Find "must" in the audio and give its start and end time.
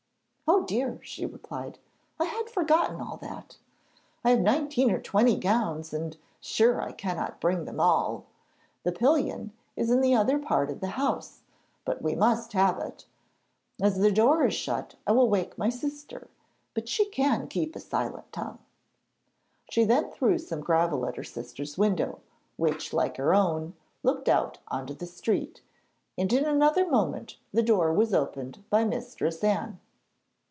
12.15-12.51